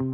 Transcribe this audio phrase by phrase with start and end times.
[0.00, 0.12] Hola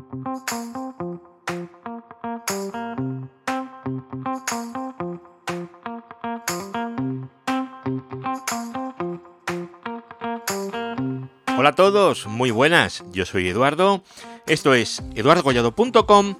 [11.68, 14.02] a todos, muy buenas, yo soy Eduardo,
[14.48, 16.34] esto es eduardogollado.com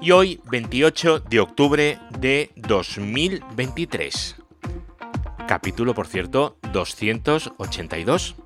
[0.00, 4.36] y hoy 28 de octubre de 2023.
[5.48, 8.36] Capítulo, por cierto, 282.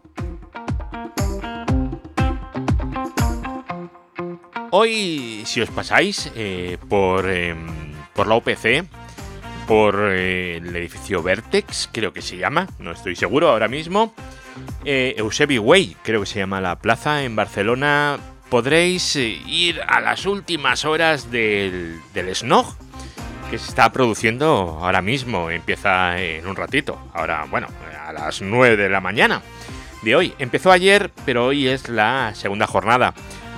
[4.71, 7.67] Hoy, si os pasáis eh, por, em,
[8.15, 8.85] por la OPC,
[9.67, 14.15] por eh, el edificio Vertex, creo que se llama, no estoy seguro ahora mismo,
[14.85, 20.27] eh, Eusebi Way, creo que se llama la plaza en Barcelona, podréis ir a las
[20.27, 22.77] últimas horas del, del SNOG
[23.51, 25.51] que se está produciendo ahora mismo.
[25.51, 26.99] Empieza en un ratito.
[27.13, 27.69] Ahora, bueno,
[28.05, 29.43] a las 9 de la mañana
[30.03, 30.35] de hoy.
[30.39, 33.15] Empezó ayer, pero hoy es la segunda jornada.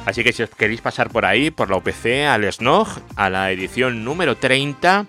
[0.09, 3.53] Así que si os queréis pasar por ahí, por la OPC, al SNOG, a la
[3.53, 5.05] edición número 30,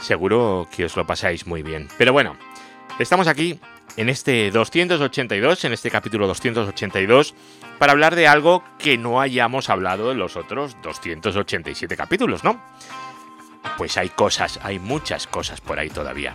[0.00, 1.88] seguro que os lo pasáis muy bien.
[1.98, 2.36] Pero bueno,
[3.00, 3.58] estamos aquí
[3.96, 7.34] en este 282, en este capítulo 282,
[7.80, 12.62] para hablar de algo que no hayamos hablado en los otros 287 capítulos, ¿no?
[13.76, 16.34] Pues hay cosas, hay muchas cosas por ahí todavía.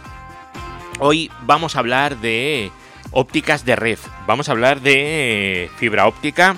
[1.00, 2.70] Hoy vamos a hablar de
[3.12, 6.58] ópticas de red, vamos a hablar de fibra óptica,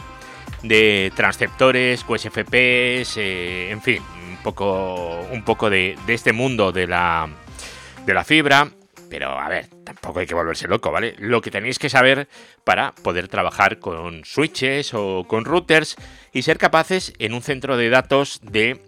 [0.68, 6.88] de transceptores, QSFPs, eh, en fin, un poco, un poco de, de este mundo de
[6.88, 7.30] la,
[8.06, 8.70] de la fibra.
[9.10, 11.16] Pero a ver, tampoco hay que volverse loco, ¿vale?
[11.20, 12.28] Lo que tenéis que saber
[12.64, 15.96] para poder trabajar con switches o con routers
[16.34, 18.82] y ser capaces en un centro de datos de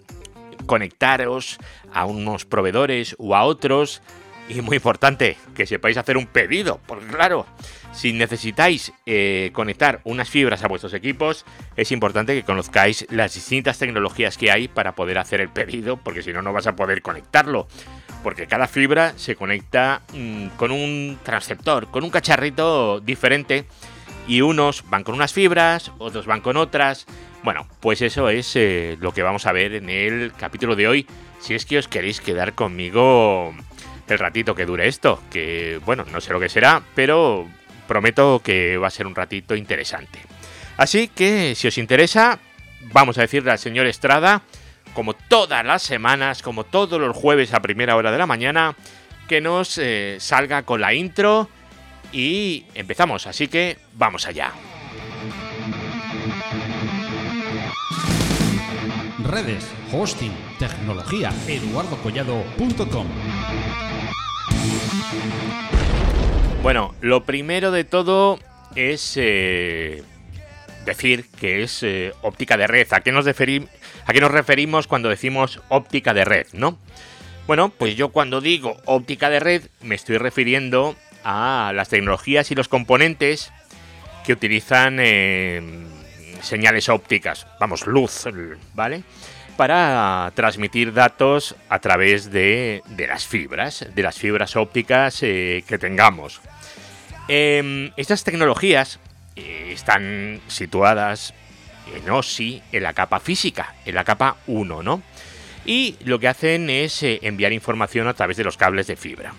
[0.66, 1.58] conectaros
[1.94, 4.02] a unos proveedores o a otros.
[4.50, 7.46] Y muy importante, que sepáis hacer un pedido, porque claro,
[7.92, 11.46] si necesitáis eh, conectar unas fibras a vuestros equipos,
[11.76, 16.24] es importante que conozcáis las distintas tecnologías que hay para poder hacer el pedido, porque
[16.24, 17.68] si no, no vas a poder conectarlo.
[18.24, 23.66] Porque cada fibra se conecta mmm, con un transceptor, con un cacharrito diferente,
[24.28, 27.06] y unos van con unas fibras, otros van con otras.
[27.44, 31.08] Bueno, pues eso es eh, lo que vamos a ver en el capítulo de hoy.
[31.40, 33.54] Si es que os queréis quedar conmigo
[34.14, 37.48] el ratito que dure esto, que bueno, no sé lo que será, pero
[37.88, 40.20] prometo que va a ser un ratito interesante.
[40.78, 42.40] Así que si os interesa,
[42.94, 44.44] vamos a decirle al señor Estrada,
[44.94, 48.76] como todas las semanas, como todos los jueves a primera hora de la mañana,
[49.28, 51.50] que nos eh, salga con la intro
[52.12, 53.28] y empezamos.
[53.28, 54.52] Así que vamos allá.
[59.24, 63.08] Redes, hosting, tecnología, eduardocollado.com.
[66.62, 68.40] Bueno, lo primero de todo
[68.76, 70.04] es eh,
[70.86, 72.88] decir que es eh, óptica de red.
[72.92, 73.68] ¿A qué, nos referim
[74.06, 76.78] ¿A qué nos referimos cuando decimos óptica de red, no?
[77.46, 82.56] Bueno, pues yo cuando digo óptica de red me estoy refiriendo a las tecnologías y
[82.56, 83.54] los componentes
[84.26, 85.62] que utilizan eh,
[86.42, 88.26] señales ópticas, vamos, luz,
[88.74, 89.04] ¿vale?
[89.58, 96.40] Para transmitir datos a través de, las fibras, de las fibras ópticas eh, que tengamos.
[97.28, 99.00] Eh, estas tecnologías
[99.36, 101.34] eh, están situadas
[101.96, 105.02] en OSI, en la capa física, en la capa 1, ¿no?
[105.66, 109.34] Y lo que hacen es eh, enviar información a través de los cables de fibra.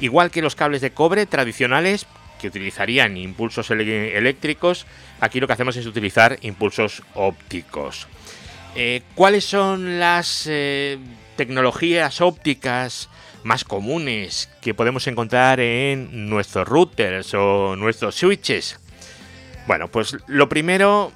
[0.00, 2.06] Igual que los cables de cobre tradicionales,
[2.40, 4.86] que utilizarían impulsos eléctricos,
[5.20, 8.08] aquí lo que hacemos es utilizar impulsos ópticos.
[8.74, 10.98] Eh, ¿Cuáles son las eh,
[11.36, 13.08] tecnologías ópticas
[13.42, 18.78] más comunes que podemos encontrar en nuestros routers o nuestros switches?
[19.66, 21.12] Bueno, pues lo primero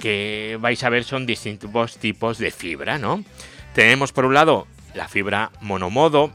[0.00, 3.24] que vais a ver son distintos tipos de fibra, ¿no?
[3.74, 6.32] Tenemos por un lado la fibra monomodo,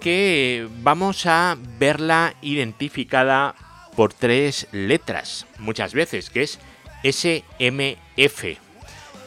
[0.00, 3.54] que vamos a verla identificada
[3.96, 6.58] por tres letras muchas veces, que es
[7.04, 8.58] SMF,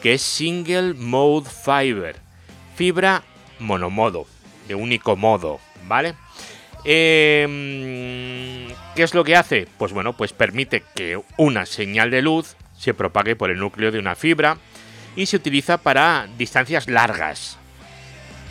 [0.02, 2.16] que es Single Mode Fiber,
[2.74, 3.22] fibra
[3.58, 4.26] monomodo,
[4.68, 6.14] de único modo, ¿vale?
[6.84, 9.66] Eh, ¿Qué es lo que hace?
[9.78, 13.98] Pues bueno, pues permite que una señal de luz se propague por el núcleo de
[13.98, 14.58] una fibra
[15.16, 17.58] y se utiliza para distancias largas.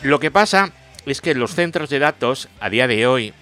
[0.03, 0.71] Lo que pasa
[1.05, 3.33] es que los centros de datos, a día de hoy,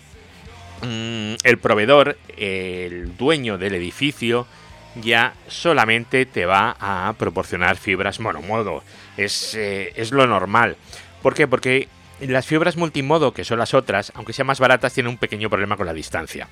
[0.81, 4.45] mmm, el proveedor, el dueño del edificio,
[4.95, 8.83] ya solamente te va a proporcionar fibras monomodo.
[9.17, 10.77] Es, eh, es lo normal.
[11.21, 11.47] ¿Por qué?
[11.47, 11.87] Porque
[12.21, 15.77] las fibras multimodo, que son las otras, aunque sean más baratas, tienen un pequeño problema
[15.77, 16.47] con la distancia.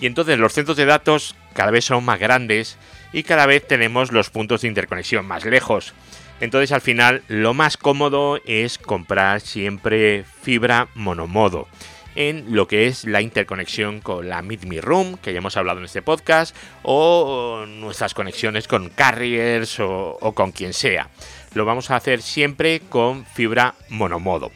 [0.00, 2.78] Y entonces los centros de datos cada vez son más grandes
[3.12, 5.94] y cada vez tenemos los puntos de interconexión más lejos.
[6.40, 11.68] Entonces al final lo más cómodo es comprar siempre fibra monomodo
[12.14, 15.78] en lo que es la interconexión con la Meet Me Room, que ya hemos hablado
[15.78, 21.08] en este podcast, o nuestras conexiones con carriers o, o con quien sea.
[21.54, 24.50] Lo vamos a hacer siempre con fibra monomodo.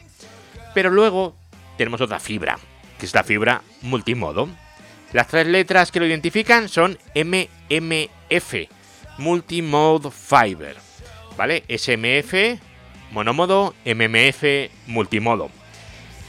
[0.73, 1.35] Pero luego
[1.77, 2.59] tenemos otra fibra,
[2.99, 4.49] que es la fibra multimodo.
[5.13, 8.53] Las tres letras que lo identifican son MMF,
[9.17, 10.77] Multimode Fiber.
[11.35, 11.63] ¿Vale?
[11.67, 12.59] SMF,
[13.11, 15.49] monomodo, MMF, multimodo.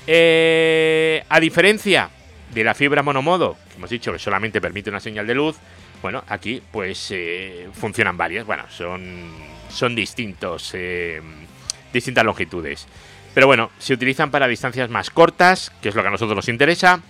[0.06, 2.10] Eh, a diferencia
[2.52, 5.56] de la fibra monomodo, que hemos dicho que solamente permite una señal de luz,
[6.02, 9.30] bueno, aquí pues eh, funcionan varias, bueno, son,
[9.68, 11.20] son distintos, eh,
[11.92, 12.88] distintas longitudes.
[13.34, 16.48] Pero bueno, se utilizan para distancias más cortas, que es lo que a nosotros nos
[16.48, 17.00] interesa,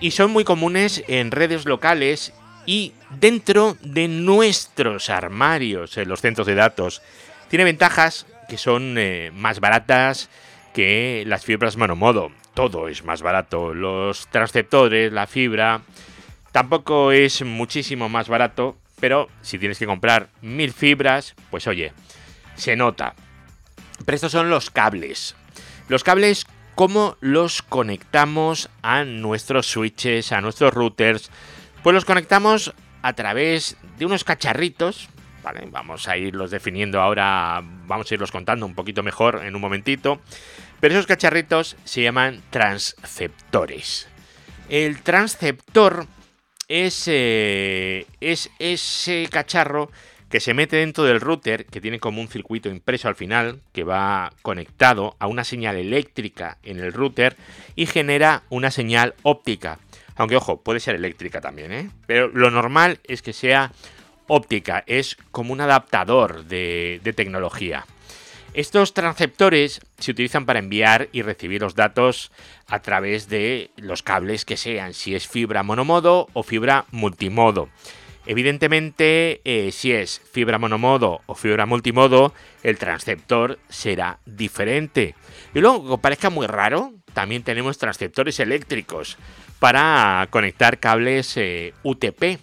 [0.00, 2.34] y son muy comunes en redes locales
[2.66, 7.00] y dentro de nuestros armarios en los centros de datos.
[7.48, 8.98] Tiene ventajas que son
[9.32, 10.28] más baratas,
[10.76, 12.30] que las fibras monomodo.
[12.52, 13.72] Todo es más barato.
[13.72, 15.80] Los transceptores, la fibra,
[16.52, 21.94] tampoco es muchísimo más barato, pero si tienes que comprar mil fibras, pues oye,
[22.56, 23.14] se nota.
[24.04, 25.34] Pero estos son los cables.
[25.88, 31.30] Los cables, ¿cómo los conectamos a nuestros switches, a nuestros routers?
[31.82, 35.08] Pues los conectamos a través de unos cacharritos,
[35.42, 35.66] ¿vale?
[35.70, 40.20] Vamos a irlos definiendo ahora, vamos a irlos contando un poquito mejor en un momentito.
[40.80, 44.08] Pero esos cacharritos se llaman transceptores.
[44.68, 46.06] El transceptor
[46.68, 49.90] es, eh, es ese cacharro
[50.28, 53.84] que se mete dentro del router, que tiene como un circuito impreso al final, que
[53.84, 57.36] va conectado a una señal eléctrica en el router
[57.76, 59.78] y genera una señal óptica.
[60.16, 61.90] Aunque ojo, puede ser eléctrica también, ¿eh?
[62.06, 63.72] Pero lo normal es que sea
[64.26, 67.86] óptica, es como un adaptador de tecnología.
[68.56, 72.32] Estos transceptores se utilizan para enviar y recibir los datos
[72.66, 77.68] a través de los cables que sean, si es fibra monomodo o fibra multimodo.
[78.24, 82.32] Evidentemente, eh, si es fibra monomodo o fibra multimodo,
[82.62, 85.14] el transceptor será diferente.
[85.54, 89.18] Y luego, que parezca muy raro, también tenemos transceptores eléctricos
[89.58, 92.40] para conectar cables eh, UTP.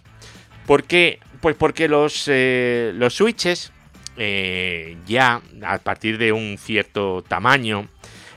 [0.67, 1.19] ¿Por qué?
[1.41, 3.72] Pues porque los, eh, los switches
[4.17, 7.87] eh, ya a partir de un cierto tamaño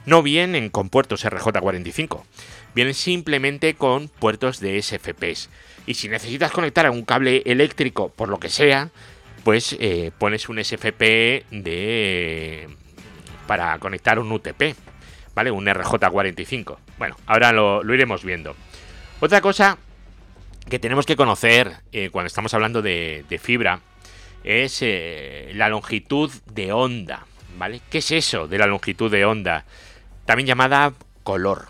[0.07, 2.23] no vienen con puertos RJ45,
[2.75, 5.51] vienen simplemente con puertos de SFPs.
[5.87, 8.91] Y si necesitas conectar a un cable eléctrico, por lo que sea,
[9.45, 12.69] pues eh, pones un SFP de
[13.47, 14.75] para conectar un UTP,
[15.35, 15.51] ¿vale?
[15.51, 16.79] Un RJ45.
[16.99, 18.57] Bueno, ahora lo, iremos viendo.
[19.21, 19.79] Otra cosa
[20.69, 23.81] que tenemos que conocer eh, cuando estamos hablando de fibra
[24.47, 27.27] es eh, la longitud de onda,
[27.59, 27.81] ¿vale?
[27.91, 29.65] ¿Qué es eso de la longitud de onda?
[30.25, 30.95] También llamada
[31.25, 31.67] color,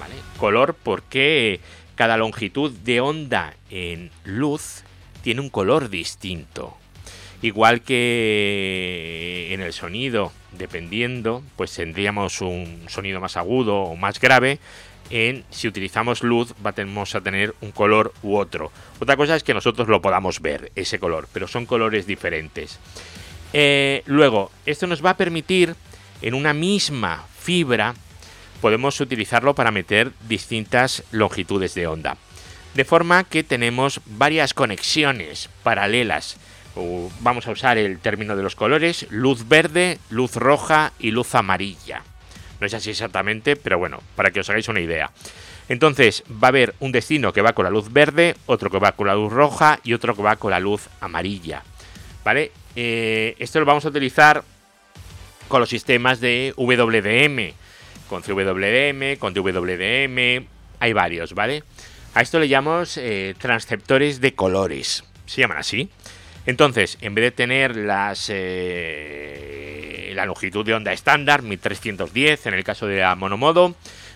[0.00, 0.14] ¿vale?
[0.36, 1.60] Color porque
[1.94, 4.82] cada longitud de onda en luz
[5.22, 6.76] tiene un color distinto.
[7.40, 14.58] Igual que en el sonido, dependiendo, pues tendríamos un sonido más agudo o más grave,
[15.12, 18.72] en si utilizamos luz vamos a tener un color u otro.
[18.98, 22.80] Otra cosa es que nosotros lo podamos ver, ese color, pero son colores diferentes.
[23.52, 25.76] Eh, luego, esto nos va a permitir
[26.22, 27.94] en una misma fibra,
[28.60, 32.16] podemos utilizarlo para meter distintas longitudes de onda.
[32.74, 36.38] De forma que tenemos varias conexiones paralelas.
[37.20, 42.02] Vamos a usar el término de los colores, luz verde, luz roja y luz amarilla.
[42.62, 45.10] No es así exactamente, pero bueno, para que os hagáis una idea.
[45.68, 48.92] Entonces va a haber un destino que va con la luz verde, otro que va
[48.92, 51.64] con la luz roja y otro que va con la luz amarilla.
[52.24, 52.52] ¿Vale?
[52.76, 54.44] Eh, esto lo vamos a utilizar
[55.48, 57.52] con los sistemas de WDM,
[58.08, 60.46] con CWDM, con DWDM,
[60.78, 61.64] hay varios, ¿vale?
[62.14, 65.90] A esto le llamamos eh, transceptores de colores, se llaman así.
[66.46, 72.64] Entonces, en vez de tener las eh, la longitud de onda estándar, 1310 en el
[72.64, 73.74] caso de la monomodo,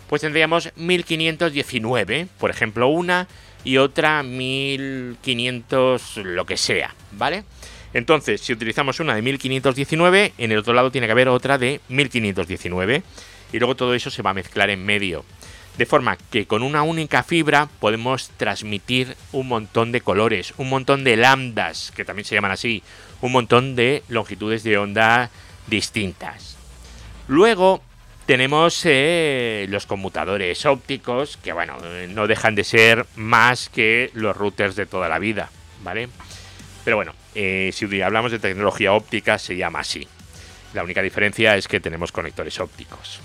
[0.08, 3.28] pues tendríamos 1519, por ejemplo, una
[3.64, 7.44] y otra 1500 lo que sea, ¿vale?
[7.92, 11.80] Entonces, si utilizamos una de 1519, en el otro lado tiene que haber otra de
[11.88, 13.02] 1519
[13.52, 15.24] y luego todo eso se va a mezclar en medio.
[15.78, 21.04] De forma que con una única fibra podemos transmitir un montón de colores, un montón
[21.04, 22.82] de lambdas, que también se llaman así,
[23.20, 25.30] un montón de longitudes de onda
[25.66, 26.56] distintas.
[27.28, 27.82] Luego
[28.24, 31.76] tenemos eh, los conmutadores ópticos, que bueno,
[32.08, 35.50] no dejan de ser más que los routers de toda la vida,
[35.82, 36.08] ¿vale?
[36.84, 40.08] Pero bueno, eh, si hablamos de tecnología óptica se llama así.
[40.72, 43.20] La única diferencia es que tenemos conectores ópticos.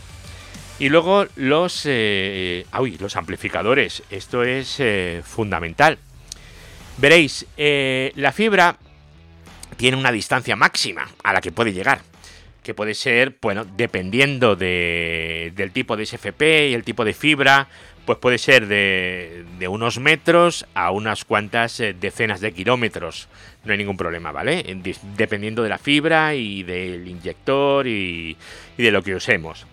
[0.82, 4.02] Y luego los, los amplificadores.
[4.10, 4.82] Esto es
[5.24, 6.00] fundamental.
[6.98, 8.78] Veréis, la fibra
[9.78, 12.02] tiene una distancia máxima a la que puede llegar
[12.64, 17.68] que puede ser, bueno, dependiendo del tipo de SFP y el tipo de fibra,
[18.06, 23.28] pues puede ser de, unos metros a unas cuantas eh, decenas de kilómetros.
[23.64, 24.64] No hay ningún problema, ¿vale?
[25.16, 28.38] Dependiendo de la fibra y del inyector y,
[28.78, 29.66] de lo que usemos.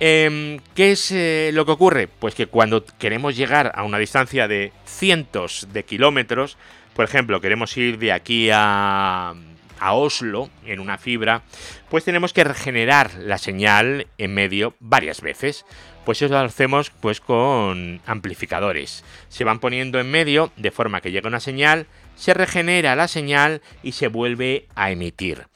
[0.00, 2.08] Em, ¿Qué es eh, lo que ocurre?
[2.08, 6.56] Pues que cuando queremos llegar a una distancia de cientos de kilómetros,
[6.94, 9.34] por ejemplo, queremos ir de aquí a
[9.80, 11.42] a Oslo en una fibra,
[11.88, 15.64] pues tenemos que regenerar la señal en medio varias veces.
[16.04, 19.04] Pues eso lo hacemos pues con amplificadores.
[19.28, 21.86] Se van poniendo en medio de forma que llega una señal,
[22.16, 25.46] se regenera la señal y se vuelve a emitir.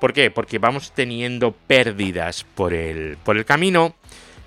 [0.00, 0.30] ¿Por qué?
[0.30, 3.94] Porque vamos teniendo pérdidas por el, por el camino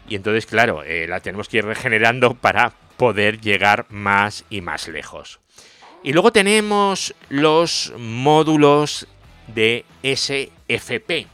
[0.07, 4.87] y entonces, claro, eh, la tenemos que ir regenerando para poder llegar más y más
[4.87, 5.39] lejos.
[6.03, 9.07] Y luego tenemos los módulos
[9.47, 11.27] de SFP.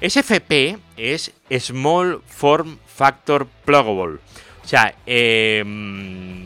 [0.00, 4.18] SFP es Small Form Factor Pluggable.
[4.64, 6.44] O sea, em,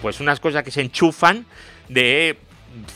[0.00, 1.46] pues unas cosas que se enchufan
[1.88, 2.36] de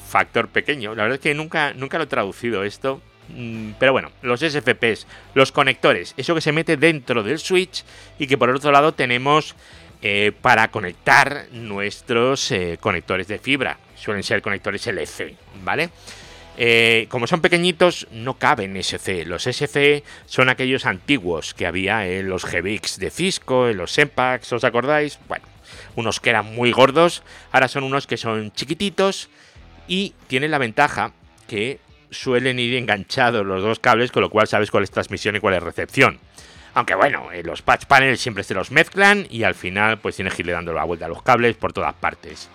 [0.09, 0.95] factor pequeño.
[0.95, 3.01] La verdad es que nunca, nunca lo he traducido esto.
[3.29, 7.85] Mm, pero bueno, los SFPs, los conectores, eso que se mete dentro del switch
[8.19, 9.57] y que por otro lado tenemos
[10.03, 13.79] eh, para conectar nuestros eh, conectores de fibra.
[13.97, 15.91] Suelen ser conectores LC, ¿vale?
[16.59, 19.25] Eh, como son pequeñitos, no caben SC.
[19.27, 24.53] Los SC son aquellos antiguos que había en los GBX de Cisco, en los Sempax,
[24.53, 25.19] ¿os acordáis?
[25.29, 25.45] Bueno,
[25.97, 29.29] unos que eran muy gordos, ahora son unos que son chiquititos
[29.89, 31.13] y tienen la ventaja
[31.49, 31.79] que
[32.11, 35.55] suelen ir enganchados los dos cables, con lo cual sabes cuál es transmisión y cuál
[35.55, 36.19] es recepción.
[36.75, 40.35] Aunque bueno, en los patch panels siempre se los mezclan y al final pues tienes
[40.35, 42.51] que irle dando la vuelta a los cables por todas partes.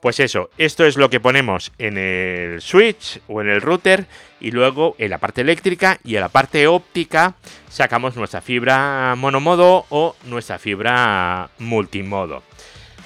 [0.00, 4.06] Pues eso, esto es lo que ponemos en el switch o en el router
[4.40, 7.34] y luego en la parte eléctrica y en la parte óptica
[7.68, 12.42] sacamos nuestra fibra monomodo o nuestra fibra multimodo.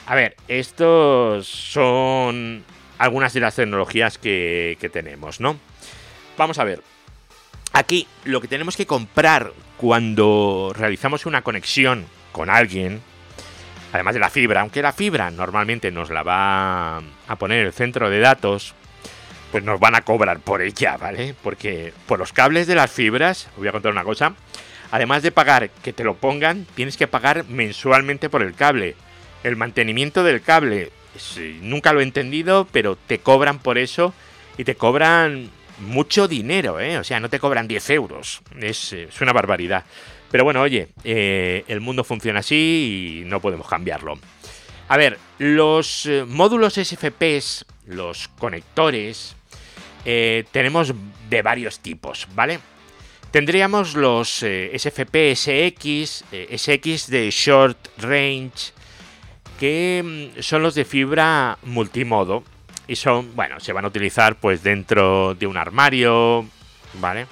[0.07, 2.63] A ver, estos son
[2.99, 5.59] algunas de las tecnologías que, tenemos, ¿no?
[6.37, 6.83] Vamos a ver.
[7.73, 13.01] Aquí lo que tenemos que comprar cuando realizamos una conexión con alguien,
[13.93, 18.11] además de la fibra, aunque la fibra normalmente nos la va a poner el centro
[18.11, 18.75] de datos,
[19.51, 21.35] pues nos van a cobrar por ella, ¿vale?
[21.43, 24.35] Porque por los cables de las fibras, voy a contar una cosa,
[24.91, 28.97] además de pagar que te lo pongan, tienes que pagar mensualmente por el cable.
[29.43, 30.91] El mantenimiento del cable,
[31.61, 34.15] nunca lo he entendido, pero te cobran por eso
[34.59, 36.99] y te cobran mucho dinero, ¿eh?
[36.99, 38.43] O sea, no te cobran 10 euros.
[38.61, 39.85] Es, es una barbaridad.
[40.35, 44.19] Pero bueno, oye, eh, el mundo funciona así y no podemos cambiarlo.
[44.89, 49.37] A ver, los eh, módulos SFPs, los conectores,
[50.05, 50.93] eh, tenemos
[51.31, 52.59] de varios tipos, ¿vale?
[53.31, 56.25] Tendríamos los SFP SX,
[56.57, 58.73] SX de Short Range,
[59.59, 62.45] que mm, son los de fibra multimodo.
[62.87, 66.47] Y son, bueno, se van a utilizar pues dentro de un armario,
[67.01, 67.27] ¿vale?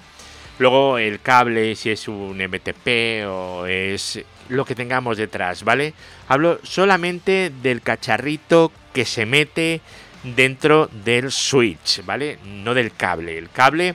[0.59, 5.93] Luego el cable, si es un MTP o es lo que tengamos detrás, ¿vale?
[6.29, 9.81] Hablo solamente del cacharrito que se mete
[10.23, 12.39] dentro del switch, ¿vale?
[12.45, 13.37] No del cable.
[13.37, 13.95] El cable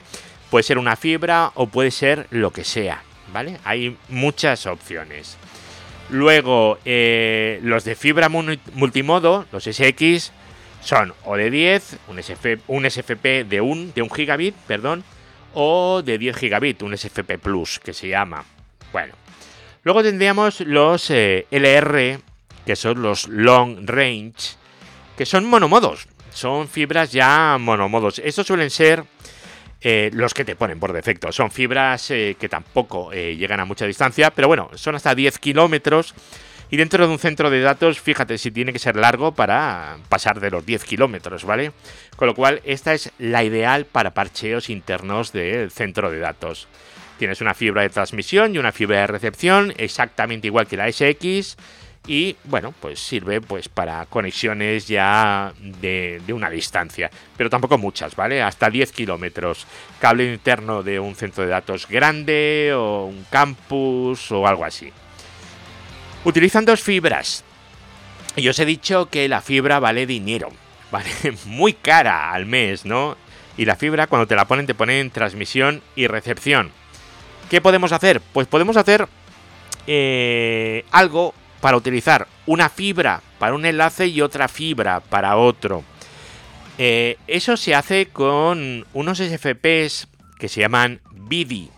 [0.50, 3.58] puede ser una fibra o puede ser lo que sea, ¿vale?
[3.64, 5.36] Hay muchas opciones.
[6.10, 10.32] Luego, eh, los de fibra multimodo, los SX,
[10.80, 12.20] son o de 10, un,
[12.68, 15.04] un SFP de 1 de un gigabit, perdón,
[15.54, 18.44] o de 10 gigabit, un SFP Plus que se llama.
[18.92, 19.14] Bueno,
[19.82, 22.20] luego tendríamos los eh, LR,
[22.64, 24.56] que son los Long Range,
[25.16, 28.18] que son monomodos, son fibras ya monomodos.
[28.20, 29.04] Estos suelen ser
[29.80, 31.30] eh, los que te ponen por defecto.
[31.32, 36.14] Son fibras eh, que tampoco llegan a mucha distancia, pero bueno, son hasta 10 kilómetros
[36.70, 40.38] y dentro de un centro de datos, fíjate si tiene que ser largo para pasar
[40.38, 41.72] de los 10 kilómetros, ¿vale?
[42.16, 46.68] Con lo cual, esta es la ideal para parcheos internos del centro de datos.
[47.18, 51.56] Tienes una fibra de transmisión y una fibra de recepción, exactamente igual que la SX,
[52.08, 58.16] y bueno, pues sirve pues para conexiones ya de, de una distancia, pero tampoco muchas,
[58.16, 58.42] ¿vale?
[58.42, 59.66] Hasta 10 kilómetros.
[60.00, 64.90] Cable interno de un centro de datos grande o un campus o algo así.
[66.24, 67.44] Utilizan dos fibras.
[68.36, 70.48] Y os he dicho que la fibra vale dinero,
[70.90, 71.10] vale
[71.44, 73.18] muy cara al mes, ¿no?
[73.58, 76.70] Y la fibra cuando te la ponen te ponen transmisión y recepción.
[77.50, 78.22] ¿Qué podemos hacer?
[78.32, 79.08] Pues podemos hacer
[79.86, 85.84] eh, algo para utilizar una fibra para un enlace y otra fibra para otro.
[86.76, 91.70] Eh, eso se hace con unos SFPs que se llaman BIDI.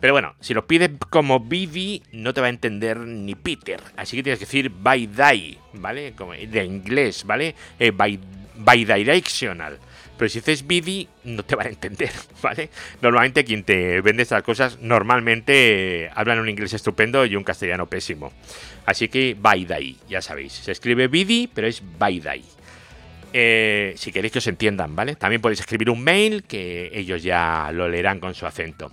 [0.00, 3.80] Pero bueno, si lo pides como BIDI no te va a entender ni Peter.
[3.96, 6.12] Así que tienes que decir BiDi, ¿vale?
[6.16, 7.54] Como de inglés, ¿vale?
[7.78, 9.78] Eh, bidirectional.
[10.22, 12.12] Pero si dices BIDI, no te van a entender,
[12.42, 12.70] ¿vale?
[13.00, 18.32] Normalmente quien te vende estas cosas normalmente hablan un inglés estupendo y un castellano pésimo.
[18.86, 20.52] Así que BiDi, ya sabéis.
[20.52, 22.44] Se escribe BIDI, pero es BiDi.
[23.32, 25.16] Eh, si queréis que os entiendan, ¿vale?
[25.16, 28.92] También podéis escribir un mail que ellos ya lo leerán con su acento.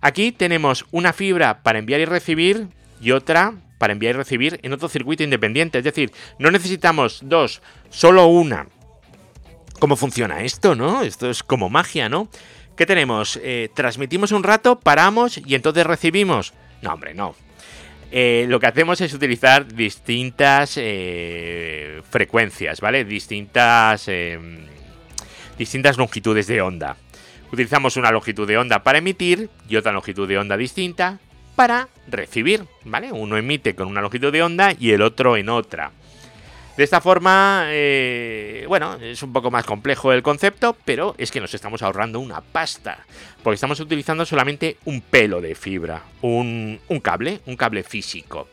[0.00, 2.68] Aquí tenemos una fibra para enviar y recibir
[3.00, 5.78] y otra para enviar y recibir en otro circuito independiente.
[5.78, 8.68] Es decir, no necesitamos dos, solo una.
[9.80, 11.00] ¿Cómo funciona esto, no?
[11.00, 12.28] Esto es como magia, ¿no?
[12.76, 13.40] ¿Qué tenemos?
[13.42, 16.52] Eh, transmitimos un rato, paramos y entonces recibimos.
[16.82, 17.34] No, hombre, no.
[18.12, 23.06] Eh, lo que hacemos es utilizar distintas eh, frecuencias, ¿vale?
[23.06, 24.66] Distintas, em,
[25.56, 26.96] distintas longitudes de onda.
[27.50, 31.18] Utilizamos una longitud de onda para emitir y otra longitud de onda distinta
[31.56, 33.12] para recibir, ¿vale?
[33.12, 35.92] Uno emite con una longitud de onda y el otro en otra.
[36.80, 41.38] De esta forma, eh, bueno, es un poco más complejo el concepto, pero es que
[41.38, 43.04] nos estamos ahorrando una pasta,
[43.42, 48.48] porque estamos utilizando solamente un pelo de fibra, un, cable, un cable físico.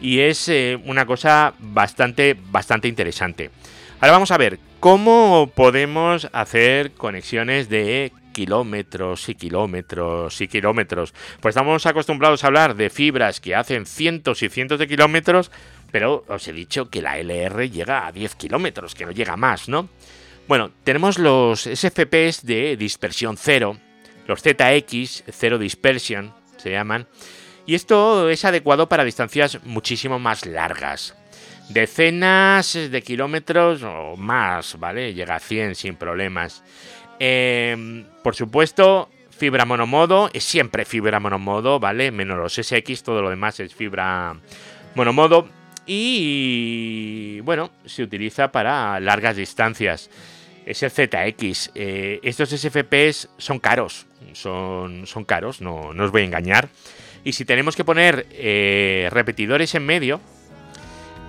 [0.00, 3.52] Y es eh, una cosa bastante, bastante interesante.
[4.00, 11.14] Ahora vamos a ver cómo podemos hacer conexiones de kilómetros y kilómetros y kilómetros.
[11.40, 15.52] Pues estamos acostumbrados a hablar de fibras que hacen cientos y cientos de kilómetros,
[15.92, 19.68] pero os he dicho que la LR llega a 10 kilómetros, que no llega más,
[19.68, 19.88] ¿no?
[20.48, 23.76] Bueno, tenemos los SFPs de dispersión cero,
[24.26, 27.06] los ZX, cero dispersion, se llaman,
[27.66, 31.16] y esto es adecuado para distancias muchísimo más largas.
[31.68, 35.14] Decenas de kilómetros o más, ¿vale?
[35.14, 36.64] Llega a 100 sin problemas.
[37.20, 42.10] Em, por supuesto, fibra monomodo, es siempre fibra monomodo, ¿vale?
[42.10, 44.36] Menos los SX, todo lo demás es fibra
[44.94, 45.61] monomodo.
[45.86, 50.10] Y bueno, se utiliza para largas distancias.
[50.64, 51.70] Es el ZX.
[51.74, 54.06] Eh, estos SFPs son caros.
[54.32, 56.68] Son, son caros, no, no, os voy a engañar.
[57.24, 60.20] Y si tenemos que poner eh, repetidores en medio,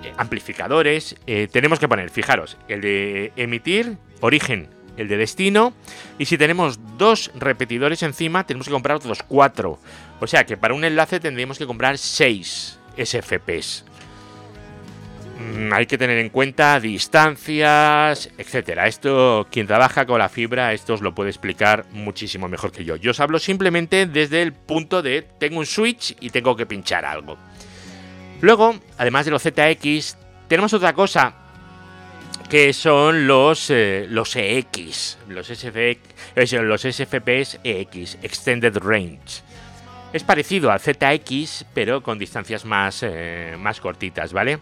[0.04, 1.16] eh, amplificadores,
[1.52, 5.72] tenemos que poner, fijaros, el de emitir, origen, el de destino.
[6.18, 9.78] Y si tenemos dos repetidores encima, tenemos que comprar otros cuatro.
[10.20, 13.84] O sea que para un enlace tendríamos que comprar seis SFPs.
[15.38, 18.86] Mm, hay que tener en cuenta distancias, etcétera.
[18.86, 22.96] Esto, quien trabaja con la fibra, esto os lo puede explicar muchísimo mejor que yo.
[22.96, 27.04] Yo os hablo simplemente desde el punto de tengo un switch y tengo que pinchar
[27.04, 27.36] algo.
[28.40, 30.16] Luego, además de los ZX,
[30.48, 31.34] tenemos otra cosa
[32.48, 39.42] que son los, eh, los EX, los, los SFPs EX, Extended Range.
[40.12, 44.60] Es parecido al ZX, pero con distancias más, eh, más cortitas, ¿vale?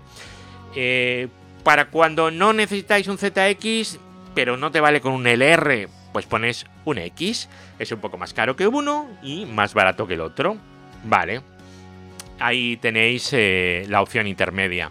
[0.74, 1.28] Eh,
[1.64, 3.98] para cuando no necesitáis un ZX,
[4.34, 7.48] pero no te vale con un LR, pues pones un X.
[7.78, 10.56] Es un poco más caro que uno y más barato que el otro.
[11.04, 11.42] Vale.
[12.38, 14.90] Ahí tenéis eh, la opción intermedia.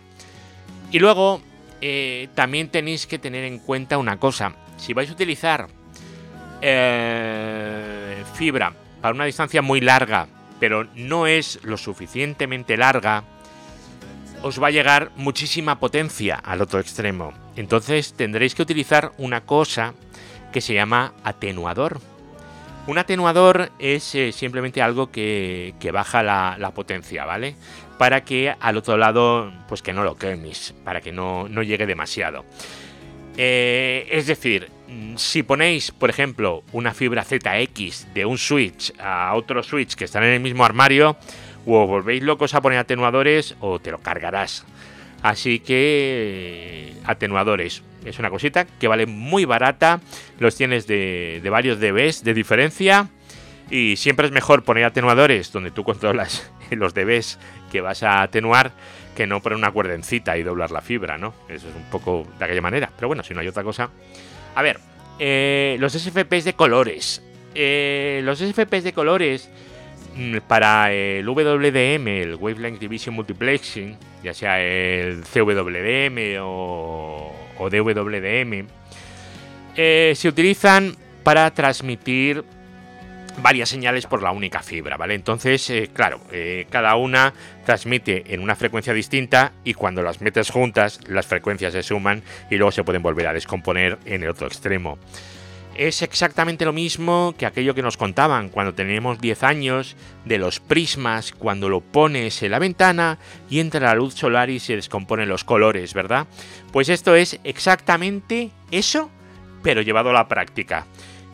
[0.91, 1.41] Y luego
[1.81, 4.53] eh, también tenéis que tener en cuenta una cosa.
[4.77, 5.67] Si vais a utilizar
[8.35, 10.27] fibra para una distancia muy larga,
[10.59, 13.23] pero no es lo suficientemente larga,
[14.43, 17.33] os va a llegar muchísima potencia al otro extremo.
[17.55, 19.93] Entonces tendréis que utilizar una cosa
[20.51, 21.99] que se llama atenuador.
[22.87, 27.55] Un atenuador es eh, simplemente algo que, baja la, potencia, ¿vale?
[27.97, 32.43] Para que al otro lado, pues que no lo queméis, para que no, llegue demasiado.
[33.37, 34.69] Eh, es decir,
[35.15, 40.23] si ponéis, por ejemplo, una fibra ZX de un switch a otro switch que están
[40.23, 41.17] en el mismo armario,
[41.65, 44.65] o volvéis locos a poner atenuadores o te lo cargarás.
[45.21, 47.83] Así que atenuadores.
[48.05, 49.99] Es una cosita que vale muy barata.
[50.39, 53.09] Los tienes de, varios dBs de diferencia.
[53.69, 57.39] Y siempre es mejor poner atenuadores donde tú controlas los debes
[57.71, 58.71] que vas a atenuar
[59.15, 61.33] que no por una cuerdencita y doblar la fibra, ¿no?
[61.47, 62.89] Eso es un poco de aquella manera.
[62.95, 63.89] Pero bueno, si no hay otra cosa.
[64.55, 64.79] A ver,
[65.19, 67.21] eh, los SFPs de colores.
[67.53, 69.49] Eh, los SFPs de colores
[70.47, 78.67] para el WDM, el Wavelength Division Multiplexing, ya sea el CWDM o, o DWDM,
[79.75, 82.43] eh, se utilizan para transmitir
[83.41, 85.13] varias señales por la única fibra, ¿vale?
[85.13, 87.33] Entonces, eh, claro, eh, cada una
[87.65, 92.57] transmite en una frecuencia distinta y cuando las metes juntas, las frecuencias se suman y
[92.57, 94.97] luego se pueden volver a descomponer en el otro extremo.
[95.81, 100.59] Es exactamente lo mismo que aquello que nos contaban cuando teníamos 10 años de los
[100.59, 103.17] prismas, cuando lo pones en la ventana
[103.49, 106.27] y entra la luz solar y se descomponen los colores, ¿verdad?
[106.71, 109.09] Pues esto es exactamente eso,
[109.63, 110.85] pero llevado a la práctica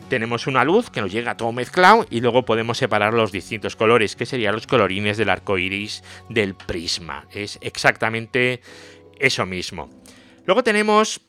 [0.08, 4.16] tenemos una luz que nos llega todo mezclado y luego podemos separar los distintos colores,
[4.16, 7.26] que serían los colorines del arco iris del prisma.
[7.34, 8.62] Es exactamente
[9.18, 9.90] eso mismo.
[10.46, 11.27] Luego tenemos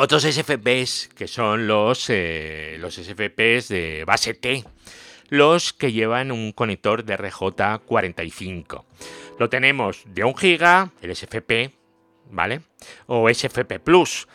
[0.00, 4.64] otros SFPs que son los, eh, los SFPs de base T,
[5.28, 8.84] los que llevan un conector de RJ45.
[9.40, 11.72] Lo tenemos de 1 GB, el SFP,
[12.30, 12.60] ¿vale?
[13.06, 14.28] O SFP Plus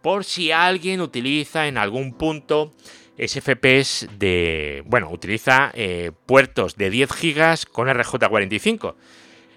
[0.00, 2.72] por si alguien utiliza en algún punto
[3.18, 8.94] SFPs de, bueno, utiliza eh, puertos de 10 GB con RJ45.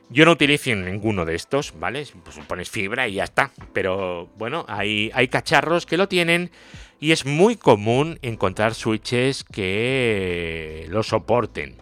[0.09, 2.05] Yo no utilizo ninguno de estos, ¿vale?
[2.23, 3.51] Pues pones fibra y ya está.
[3.73, 6.51] Pero bueno, hay, hay cacharros que lo tienen
[6.99, 11.75] y es muy común encontrar switches que lo soporten.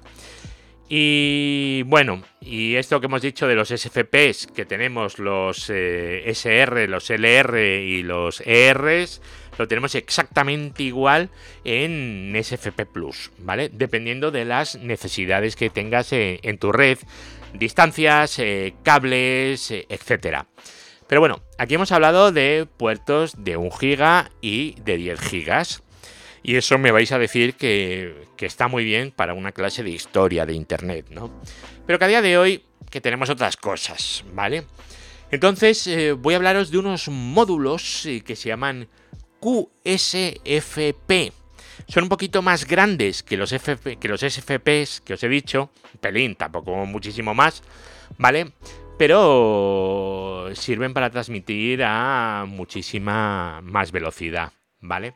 [0.94, 6.90] Y bueno, y esto que hemos dicho de los SFPs, que tenemos los eh, SR,
[6.90, 9.22] los LR y los ERs,
[9.58, 11.30] lo tenemos exactamente igual
[11.64, 13.70] en SFP Plus, ¿vale?
[13.72, 16.98] Dependiendo de las necesidades que tengas eh, en tu red,
[17.54, 20.48] distancias, eh, cables, etcétera.
[21.08, 25.82] Pero bueno, aquí hemos hablado de puertos de 1 GB y de 10 GB.
[26.44, 30.46] Y eso me vais a decir que, está muy bien para una clase de historia
[30.46, 31.30] de Internet, ¿no?
[31.86, 34.64] Pero que a día de hoy que tenemos otras cosas, ¿vale?
[35.32, 38.88] Entonces eh, voy a hablaros de unos módulos eh, que se llaman
[39.42, 41.34] QSFP.
[41.92, 46.36] Son un poquito más grandes que los, que los SFPs que os he dicho, pelín,
[46.36, 47.64] tampoco muchísimo más,
[48.18, 48.54] ¿vale?
[48.98, 55.16] Pero sirven para transmitir a muchísima más velocidad, ¿vale?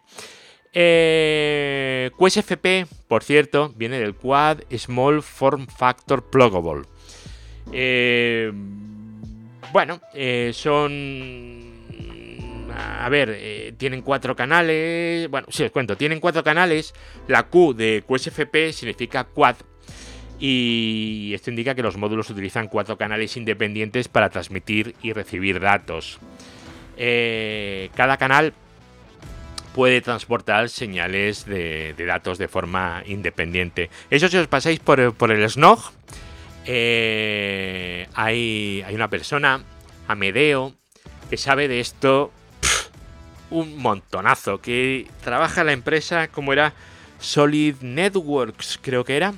[0.74, 6.90] Eh, QSFP, por cierto, viene del Quad Small Form Factor Pluggable.
[7.72, 8.52] Eh,
[9.72, 11.75] bueno, eh, son...
[12.78, 15.30] A ver, tienen cuatro canales.
[15.30, 16.94] Bueno, si os cuento, tienen cuatro canales.
[17.28, 19.56] La Q de QSFP significa Quad.
[20.40, 26.20] Y esto indica que los módulos utilizan cuatro canales independientes para transmitir y recibir datos.
[26.98, 28.54] cada canal
[29.76, 33.90] puede transportar señales de, datos de forma independiente.
[34.10, 35.92] Eso si os pasáis por, el SNOG,
[36.66, 39.66] eh, hay, hay, una persona,
[40.08, 40.74] Amedeo,
[41.30, 42.32] que sabe de esto
[43.50, 46.74] un montonazo, que trabaja la empresa como era
[47.20, 49.34] Solid Networks, creo que era.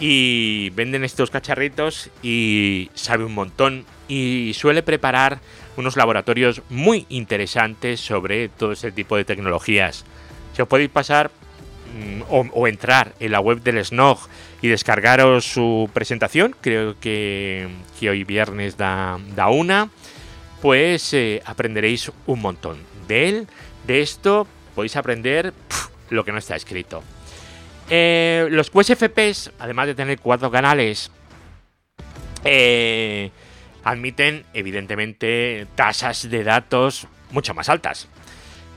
[0.00, 5.38] Y venden estos cacharritos y sabe un montón y suele preparar
[5.76, 10.04] unos laboratorios muy interesantes sobre todo ese tipo de tecnologías.
[10.54, 11.30] Si os podéis pasar
[11.96, 14.28] mm, o, entrar en la web del SNOG
[14.62, 17.68] y descargaros su presentación, creo que,
[18.02, 19.18] hoy viernes da,
[19.50, 19.90] una,
[20.60, 22.93] pues eh, aprenderéis un montón.
[23.06, 23.48] De él,
[23.86, 25.52] de esto, podéis aprender
[26.10, 27.02] lo que no está escrito.
[27.90, 31.10] Eh, los QSFPs, además de tener cuatro canales,
[32.44, 33.30] eh,
[33.84, 38.08] admiten evidentemente tasas de datos mucho más altas.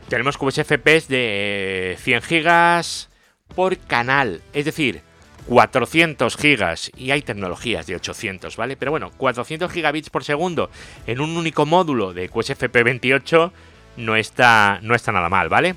[0.10, 3.10] Tenemos QSFPs de 100 gigas
[3.56, 5.02] por canal, es decir,
[5.48, 8.76] 400 gigas y hay tecnologías de 800, ¿vale?
[8.76, 10.70] Pero bueno, 400 gigabits por segundo
[11.06, 13.54] en un único módulo de QSFP 28
[13.98, 15.76] no está, no está nada mal, ¿vale?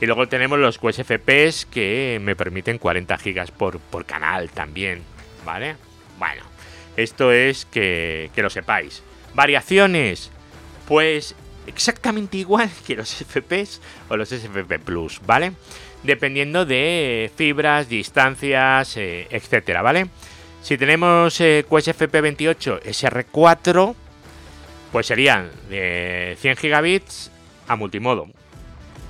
[0.00, 5.02] Y luego tenemos los QSFPs que me permiten 40 gigas por, por canal también,
[5.44, 5.76] ¿vale?
[6.18, 6.42] Bueno,
[6.96, 9.02] esto es que, lo sepáis.
[9.34, 10.30] Variaciones.
[10.86, 11.34] Pues
[11.66, 15.52] exactamente igual que los FPs o los SFP Plus, ¿vale?
[16.02, 20.08] Dependiendo de fibras, distancias, eh, etcétera, ¿vale?
[20.62, 23.94] Si tenemos eh, QSFP 28 SR4,
[24.92, 27.30] pues serían de 100 gigabits
[27.68, 28.26] a multimodo.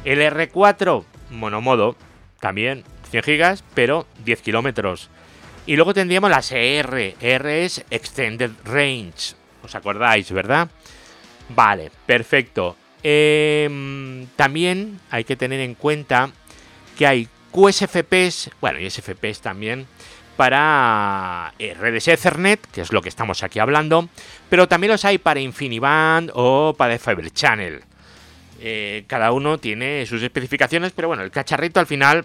[0.05, 1.97] LR4 monomodo,
[2.41, 5.11] también 100 gigas, pero 10 kilómetros.
[5.67, 7.15] Y luego tendríamos las ER.
[7.21, 9.35] ER es Extended Range.
[9.63, 10.69] ¿Os acordáis, verdad?
[11.51, 12.77] Vale, perfecto.
[13.03, 16.31] Em, también hay que tener en cuenta
[16.97, 19.87] que hay QSFPs, bueno, y SFPs también,
[20.37, 24.09] para redes Ethernet, que es lo que estamos aquí hablando,
[24.49, 27.83] pero también los hay para InfiniBand o para Fiber Channel.
[28.61, 32.25] Eh, cada uno tiene sus especificaciones, pero bueno, el cacharrito al final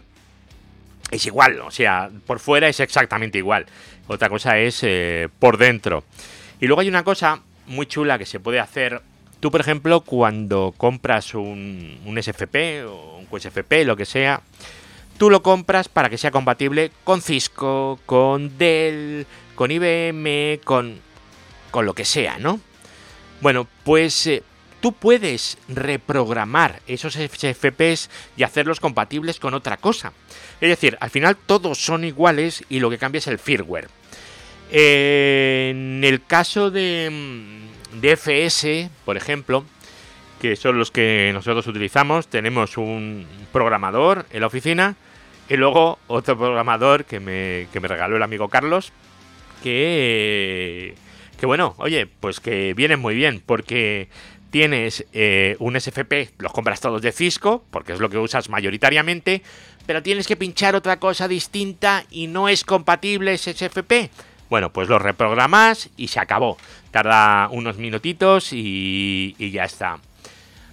[1.11, 3.65] es igual, o sea, por fuera es exactamente igual.
[4.07, 6.03] Otra cosa es eh, por dentro.
[6.59, 9.01] Y luego hay una cosa muy chula que se puede hacer.
[9.39, 14.41] Tú, por ejemplo, cuando compras un, un SFP o un QSFP, lo que sea,
[15.17, 20.99] tú lo compras para que sea compatible con Cisco, con Dell, con IBM, con,
[21.71, 22.59] con lo que sea, ¿no?
[23.41, 24.43] Bueno, pues eh,
[24.83, 30.11] tú puedes reprogramar esos SFPs y hacerlos compatibles con otra cosa.
[30.59, 33.87] Es decir, al final todos son iguales y lo que cambia es el firmware.
[34.73, 39.63] En el caso de, mm, de FS, por ejemplo,
[40.41, 44.97] que son los que nosotros utilizamos, tenemos un programador en la oficina
[45.47, 48.91] y luego otro programador que me, que me regaló el amigo Carlos,
[49.63, 50.95] que,
[51.39, 54.09] que bueno, oye, pues que viene muy bien, porque
[54.53, 59.41] tienes eh, un SFP, los compras todos de Cisco, porque es lo que usas mayoritariamente,
[59.87, 64.11] pero tienes que pinchar otra cosa distinta y no es compatible ese SFP.
[64.51, 66.59] Bueno, pues lo reprogramas y se acabó.
[66.91, 69.97] Tarda unos minutitos y, y ya está.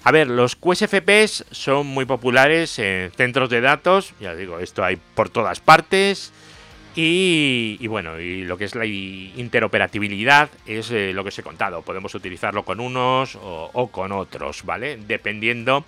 [0.04, 4.98] A ver, los QSFPs son muy populares en centros de datos, ya digo, esto hay
[5.14, 6.34] por todas partes.
[6.96, 11.82] Y, bueno, y lo que es la interoperabilidad es eh, lo que os he contado.
[11.82, 14.96] Podemos utilizarlo con unos o, con otros, ¿vale?
[14.96, 15.84] Dependiendo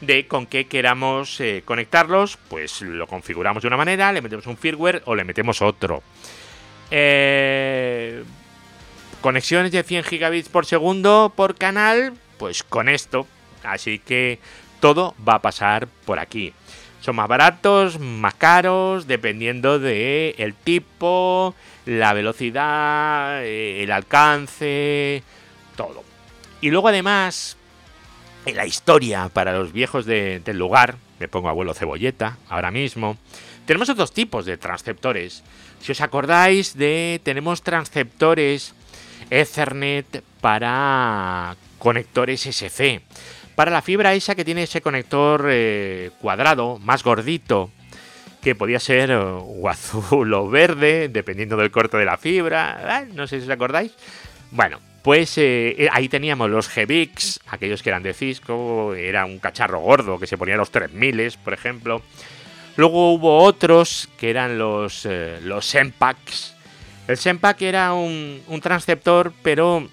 [0.00, 4.56] de con qué queramos eh, conectarlos, pues lo configuramos de una manera, le metemos un
[4.56, 6.02] firmware o le metemos otro.
[6.90, 8.22] Eh,
[9.20, 13.26] conexiones de 100 gigabits por segundo por canal, pues con esto.
[13.64, 14.38] Así que
[14.78, 16.52] todo va a pasar por aquí.
[17.00, 21.54] Son más baratos, más caros, dependiendo de tipo,
[21.84, 25.22] la velocidad, eh, el alcance,
[25.76, 26.02] todo.
[26.60, 27.56] Y luego además,
[28.44, 33.16] en la historia para los viejos del lugar, me pongo abuelo cebolleta ahora mismo,
[33.66, 35.42] tenemos otros tipos de transceptores.
[35.80, 38.74] Si os acordáis de, tenemos transceptores
[39.30, 43.02] Ethernet para conectores SC
[43.56, 47.70] para la fibra esa que tiene ese conector eh, cuadrado, más gordito,
[48.42, 53.08] que podía ser eh, o azul o verde, dependiendo del corte de la fibra, ¿eh?
[53.12, 53.92] no sé si os acordáis.
[54.50, 55.38] Bueno, pues
[55.90, 60.36] ahí teníamos los GBIX, aquellos que eran de Cisco, era un cacharro gordo que se
[60.36, 62.02] ponía a los 3000, por ejemplo.
[62.76, 65.08] Luego hubo otros que eran los,
[65.42, 65.74] los.
[65.74, 69.88] El SEMPAC era un, un transceptor, pero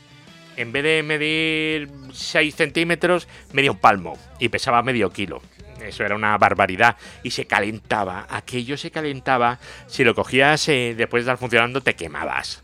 [0.58, 5.42] en vez de medir 6 centímetros, medía un palmo y pesaba medio kilo.
[5.82, 8.26] Eso era una barbaridad y se calentaba.
[8.30, 9.60] Aquello se calentaba.
[9.88, 12.64] Si lo cogías eh, después de estar funcionando, te quemabas.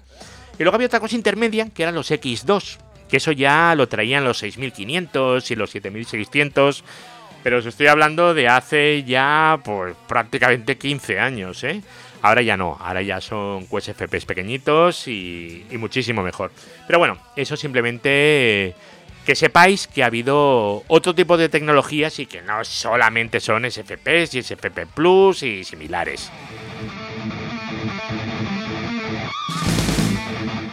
[0.58, 2.78] Y luego había otra cosa intermedia que eran los X2,
[3.10, 6.84] que eso ya lo traían los 6500 y los 7600.
[7.44, 11.82] Pero os estoy hablando de hace ya pues, prácticamente 15 años, ¿eh?
[12.22, 16.52] Ahora ya no, ahora ya son QSFPs pequeñitos y, muchísimo mejor.
[16.86, 18.76] Pero bueno, eso simplemente
[19.26, 24.34] que sepáis que ha habido otro tipo de tecnologías y que no solamente son SFPs
[24.36, 26.32] y SFP Plus y similares.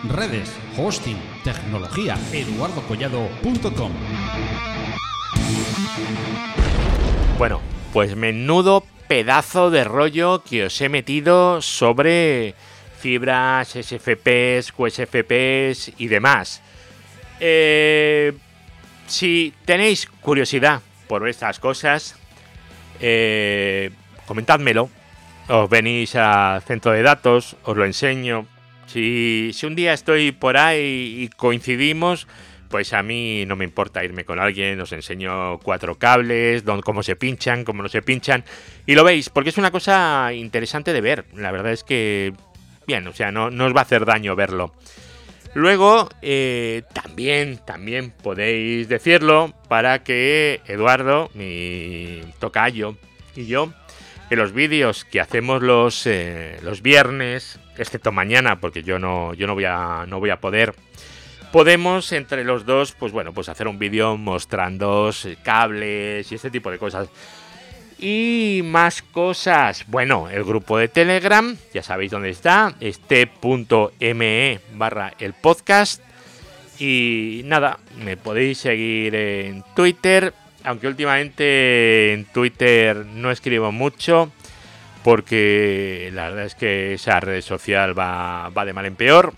[0.09, 3.93] Redes, hosting, tecnología, eduardocollado.com.
[7.39, 7.61] Bueno,
[7.93, 12.55] pues menudo pedazo de rollo que os he metido sobre
[12.99, 16.63] fibras, SFPs, QSFPs y demás.
[17.41, 18.33] Eh,
[19.07, 22.17] si tenéis curiosidad por estas cosas,
[23.01, 23.91] eh,
[24.27, 24.91] comentádmelo.
[25.49, 28.47] Os venís al centro de datos, os lo enseño.
[28.87, 32.27] Si, si un día estoy por ahí y coincidimos,
[32.69, 37.17] pues a mí no me importa irme con alguien, os enseño cuatro cables, cómo se
[37.17, 38.45] pinchan, cómo no se pinchan,
[38.87, 41.25] y lo veis, porque es una cosa interesante de ver.
[41.35, 42.33] La verdad es que,
[42.87, 44.75] bien, o sea, no, os va a hacer daño verlo.
[45.55, 52.97] Luego, eh, también, también podéis decirlo para que Eduardo, mi tocayo,
[53.35, 53.73] y yo,
[54.29, 59.47] en los vídeos que hacemos los, eh, los viernes, excepto mañana, porque yo no, yo
[59.47, 60.75] no voy a, no voy a poder,
[61.57, 65.11] podemos entre los dos, pues bueno, pues hacer un vídeo mostrando
[65.43, 67.09] cables y este tipo de cosas.
[67.99, 69.87] Y más cosas.
[69.87, 76.03] Bueno, el grupo de Telegram, ya sabéis dónde está, este.me barra el podcast.
[76.79, 84.31] Y nada, me podéis seguir en Twitter, aunque últimamente en Twitter no escribo mucho,
[85.03, 89.33] porque la verdad es que esa red social va, va de mal en peor.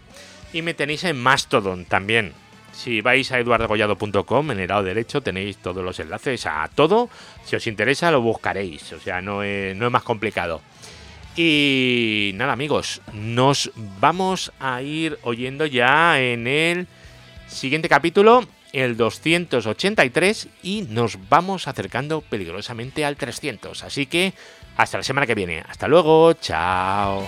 [0.53, 2.33] Y me tenéis en Mastodon también.
[2.73, 7.11] Si vais a eduardogollado.com, en el lado derecho tenéis todos los enlaces a todo.
[7.45, 8.93] Si os interesa, lo buscaréis.
[8.93, 10.61] O sea, no es, no es más complicado.
[11.37, 16.87] Y nada, amigos, nos vamos a ir oyendo ya en el
[17.47, 23.85] siguiente capítulo, el 283, y nos vamos acercando peligrosamente al 300.
[23.85, 24.33] Así que
[24.77, 25.63] hasta la semana que viene.
[25.69, 27.27] Hasta luego, chao.